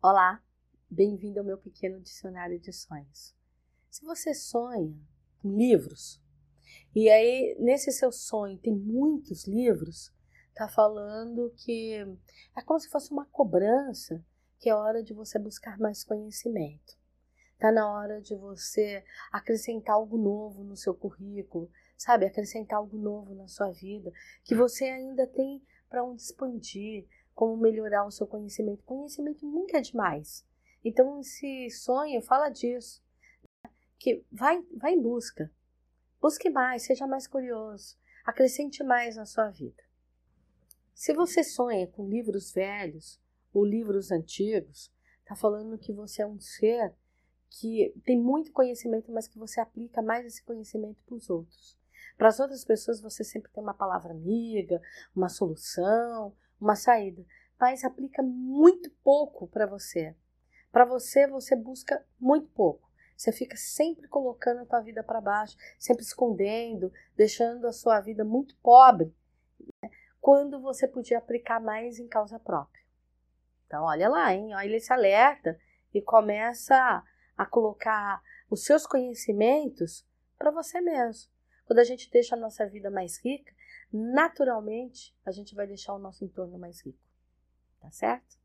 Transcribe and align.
Olá, 0.00 0.40
bem-vindo 0.88 1.40
ao 1.40 1.44
meu 1.44 1.58
pequeno 1.58 2.00
dicionário 2.00 2.56
de 2.60 2.72
sonhos. 2.72 3.34
Se 3.90 4.04
você 4.04 4.32
sonha 4.32 4.96
com 5.42 5.56
livros, 5.56 6.22
e 6.94 7.10
aí 7.10 7.56
nesse 7.58 7.90
seu 7.90 8.12
sonho 8.12 8.56
tem 8.58 8.72
muitos 8.72 9.44
livros, 9.48 10.14
tá 10.54 10.68
falando 10.68 11.52
que 11.56 11.94
é 12.54 12.62
como 12.62 12.78
se 12.78 12.88
fosse 12.88 13.10
uma 13.10 13.26
cobrança, 13.26 14.24
que 14.60 14.70
é 14.70 14.74
hora 14.74 15.02
de 15.02 15.12
você 15.12 15.36
buscar 15.36 15.76
mais 15.80 16.04
conhecimento. 16.04 16.96
Tá 17.58 17.72
na 17.72 17.92
hora 17.92 18.20
de 18.22 18.36
você 18.36 19.04
acrescentar 19.32 19.96
algo 19.96 20.16
novo 20.16 20.62
no 20.62 20.76
seu 20.76 20.94
currículo, 20.94 21.68
sabe? 21.96 22.24
Acrescentar 22.24 22.78
algo 22.78 22.96
novo 22.96 23.34
na 23.34 23.48
sua 23.48 23.72
vida, 23.72 24.12
que 24.44 24.54
você 24.54 24.84
ainda 24.84 25.26
tem 25.26 25.60
para 25.90 26.04
onde 26.04 26.22
expandir, 26.22 27.04
como 27.38 27.56
melhorar 27.56 28.04
o 28.04 28.10
seu 28.10 28.26
conhecimento. 28.26 28.82
Conhecimento 28.82 29.46
nunca 29.46 29.78
é 29.78 29.80
demais. 29.80 30.44
Então, 30.84 31.20
esse 31.20 31.70
sonho 31.70 32.20
fala 32.20 32.48
disso. 32.48 33.00
Que 33.96 34.24
vai, 34.28 34.60
vai 34.76 34.94
em 34.94 35.00
busca. 35.00 35.48
Busque 36.20 36.50
mais, 36.50 36.82
seja 36.82 37.06
mais 37.06 37.28
curioso. 37.28 37.96
Acrescente 38.24 38.82
mais 38.82 39.14
na 39.14 39.24
sua 39.24 39.50
vida. 39.50 39.80
Se 40.92 41.14
você 41.14 41.44
sonha 41.44 41.86
com 41.86 42.08
livros 42.08 42.50
velhos 42.50 43.20
ou 43.54 43.64
livros 43.64 44.10
antigos, 44.10 44.92
está 45.20 45.36
falando 45.36 45.78
que 45.78 45.92
você 45.92 46.22
é 46.22 46.26
um 46.26 46.40
ser 46.40 46.92
que 47.50 47.94
tem 48.04 48.20
muito 48.20 48.50
conhecimento, 48.50 49.12
mas 49.12 49.28
que 49.28 49.38
você 49.38 49.60
aplica 49.60 50.02
mais 50.02 50.26
esse 50.26 50.42
conhecimento 50.42 51.00
para 51.04 51.14
os 51.14 51.30
outros. 51.30 51.78
Para 52.16 52.30
as 52.30 52.40
outras 52.40 52.64
pessoas, 52.64 53.00
você 53.00 53.22
sempre 53.22 53.48
tem 53.52 53.62
uma 53.62 53.74
palavra 53.74 54.10
amiga, 54.10 54.82
uma 55.14 55.28
solução, 55.28 56.34
uma 56.60 56.76
saída, 56.76 57.24
mas 57.58 57.84
aplica 57.84 58.22
muito 58.22 58.90
pouco 59.02 59.46
para 59.48 59.66
você. 59.66 60.14
Para 60.70 60.84
você, 60.84 61.26
você 61.26 61.56
busca 61.56 62.04
muito 62.20 62.48
pouco. 62.50 62.88
Você 63.16 63.32
fica 63.32 63.56
sempre 63.56 64.06
colocando 64.06 64.60
a 64.60 64.66
tua 64.66 64.80
vida 64.80 65.02
para 65.02 65.20
baixo, 65.20 65.56
sempre 65.78 66.04
escondendo, 66.04 66.92
deixando 67.16 67.66
a 67.66 67.72
sua 67.72 68.00
vida 68.00 68.24
muito 68.24 68.56
pobre, 68.58 69.12
né? 69.82 69.90
quando 70.20 70.60
você 70.60 70.86
podia 70.86 71.18
aplicar 71.18 71.60
mais 71.60 71.98
em 71.98 72.06
causa 72.06 72.38
própria. 72.38 72.82
Então, 73.66 73.84
olha 73.84 74.08
lá, 74.08 74.32
hein? 74.32 74.54
Olha 74.54 74.76
esse 74.76 74.92
alerta 74.92 75.58
e 75.92 76.00
começa 76.00 77.02
a 77.36 77.46
colocar 77.46 78.22
os 78.48 78.64
seus 78.64 78.86
conhecimentos 78.86 80.06
para 80.38 80.50
você 80.50 80.80
mesmo. 80.80 81.30
Quando 81.68 81.80
a 81.80 81.84
gente 81.84 82.10
deixa 82.10 82.34
a 82.34 82.38
nossa 82.38 82.66
vida 82.66 82.90
mais 82.90 83.18
rica, 83.22 83.52
naturalmente 83.92 85.14
a 85.22 85.30
gente 85.30 85.54
vai 85.54 85.66
deixar 85.66 85.92
o 85.92 85.98
nosso 85.98 86.24
entorno 86.24 86.58
mais 86.58 86.80
rico. 86.80 86.98
Tá 87.78 87.90
certo? 87.90 88.38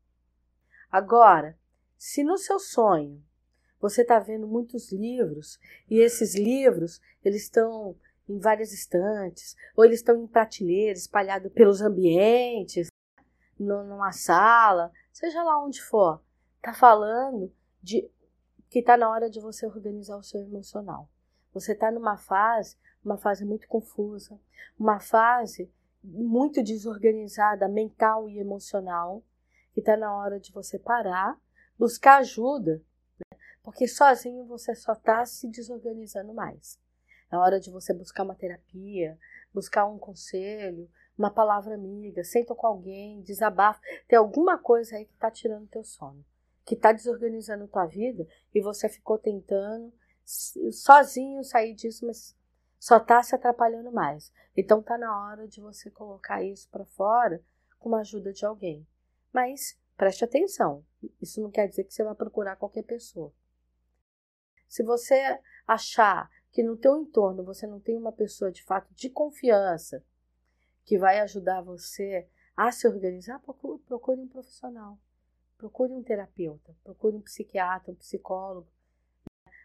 Agora, 0.92 1.58
se 1.96 2.22
no 2.22 2.36
seu 2.36 2.58
sonho 2.58 3.24
você 3.80 4.02
está 4.02 4.18
vendo 4.18 4.46
muitos 4.46 4.92
livros 4.92 5.58
e 5.88 6.00
esses 6.00 6.34
livros 6.34 7.00
eles 7.24 7.44
estão 7.44 7.96
em 8.28 8.38
várias 8.38 8.74
estantes 8.74 9.56
ou 9.74 9.86
eles 9.86 10.00
estão 10.00 10.22
em 10.22 10.26
prateleiras 10.26 11.00
espalhados 11.00 11.50
pelos 11.50 11.80
ambientes, 11.80 12.88
numa 13.58 14.12
sala, 14.12 14.92
seja 15.10 15.42
lá 15.42 15.64
onde 15.64 15.80
for, 15.80 16.22
tá 16.60 16.74
falando 16.74 17.50
de 17.82 18.06
que 18.68 18.80
está 18.80 18.98
na 18.98 19.08
hora 19.08 19.30
de 19.30 19.40
você 19.40 19.64
organizar 19.64 20.18
o 20.18 20.22
seu 20.22 20.42
emocional. 20.42 21.08
Você 21.54 21.72
está 21.72 21.90
numa 21.90 22.18
fase, 22.18 22.76
uma 23.04 23.16
fase 23.16 23.44
muito 23.44 23.68
confusa, 23.68 24.38
uma 24.78 24.98
fase 24.98 25.70
muito 26.02 26.62
desorganizada 26.62 27.68
mental 27.68 28.28
e 28.28 28.38
emocional, 28.38 29.22
que 29.72 29.80
está 29.80 29.96
na 29.96 30.14
hora 30.16 30.38
de 30.38 30.52
você 30.52 30.78
parar, 30.78 31.38
buscar 31.78 32.18
ajuda, 32.18 32.82
né? 33.18 33.38
porque 33.62 33.88
sozinho 33.88 34.44
você 34.46 34.74
só 34.74 34.92
está 34.92 35.24
se 35.26 35.48
desorganizando 35.48 36.32
mais. 36.32 36.78
É 37.30 37.36
hora 37.36 37.58
de 37.58 37.70
você 37.70 37.92
buscar 37.92 38.22
uma 38.22 38.34
terapia, 38.34 39.18
buscar 39.52 39.86
um 39.86 39.98
conselho, 39.98 40.88
uma 41.16 41.30
palavra 41.30 41.74
amiga, 41.74 42.22
senta 42.22 42.54
com 42.54 42.66
alguém, 42.66 43.22
desabafa. 43.22 43.80
Tem 44.06 44.18
alguma 44.18 44.58
coisa 44.58 44.96
aí 44.96 45.06
que 45.06 45.14
está 45.14 45.30
tirando 45.30 45.66
teu 45.68 45.82
sono, 45.82 46.24
que 46.64 46.74
está 46.74 46.92
desorganizando 46.92 47.68
tua 47.68 47.86
vida 47.86 48.26
e 48.54 48.60
você 48.60 48.88
ficou 48.88 49.18
tentando 49.18 49.92
sozinho 50.72 51.42
sair 51.44 51.74
disso, 51.74 52.06
mas 52.06 52.36
só 52.84 52.98
está 52.98 53.22
se 53.22 53.34
atrapalhando 53.34 53.90
mais. 53.90 54.30
Então 54.54 54.82
tá 54.82 54.98
na 54.98 55.18
hora 55.24 55.48
de 55.48 55.58
você 55.58 55.90
colocar 55.90 56.42
isso 56.42 56.68
para 56.68 56.84
fora 56.84 57.42
com 57.78 57.94
a 57.94 58.00
ajuda 58.00 58.30
de 58.30 58.44
alguém. 58.44 58.86
Mas 59.32 59.80
preste 59.96 60.22
atenção, 60.22 60.84
isso 61.18 61.40
não 61.40 61.50
quer 61.50 61.66
dizer 61.66 61.84
que 61.84 61.94
você 61.94 62.04
vai 62.04 62.14
procurar 62.14 62.56
qualquer 62.56 62.82
pessoa. 62.82 63.32
Se 64.68 64.82
você 64.82 65.40
achar 65.66 66.30
que 66.52 66.62
no 66.62 66.76
teu 66.76 67.00
entorno 67.00 67.42
você 67.42 67.66
não 67.66 67.80
tem 67.80 67.96
uma 67.96 68.12
pessoa 68.12 68.52
de 68.52 68.62
fato 68.62 68.92
de 68.92 69.08
confiança 69.08 70.04
que 70.84 70.98
vai 70.98 71.20
ajudar 71.20 71.62
você 71.62 72.28
a 72.54 72.70
se 72.70 72.86
organizar, 72.86 73.40
procure 73.40 74.20
um 74.20 74.28
profissional. 74.28 74.98
Procure 75.56 75.90
um 75.90 76.02
terapeuta, 76.02 76.76
procure 76.84 77.16
um 77.16 77.22
psiquiatra, 77.22 77.92
um 77.92 77.96
psicólogo, 77.96 78.68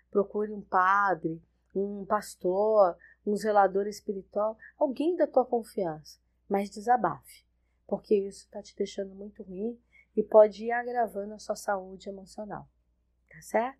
procure 0.09 0.53
um 0.53 0.61
padre, 0.61 1.43
um 1.73 2.05
pastor, 2.05 2.97
um 3.25 3.35
zelador 3.35 3.87
espiritual, 3.87 4.57
alguém 4.77 5.15
da 5.15 5.27
tua 5.27 5.45
confiança, 5.45 6.19
mas 6.47 6.69
desabafe, 6.69 7.45
porque 7.87 8.15
isso 8.15 8.45
está 8.45 8.61
te 8.61 8.75
deixando 8.75 9.13
muito 9.13 9.43
ruim 9.43 9.79
e 10.15 10.23
pode 10.23 10.65
ir 10.65 10.71
agravando 10.71 11.33
a 11.33 11.39
sua 11.39 11.55
saúde 11.55 12.09
emocional. 12.09 12.67
Tá 13.29 13.41
certo? 13.41 13.79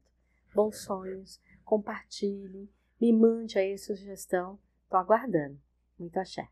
Bons 0.54 0.84
sonhos, 0.84 1.42
compartilhe, 1.64 2.72
me 3.00 3.14
mande 3.14 3.58
aí 3.58 3.78
sugestão, 3.78 4.60
tô 4.90 4.98
aguardando. 4.98 5.60
Muito 5.98 6.18
axé. 6.18 6.48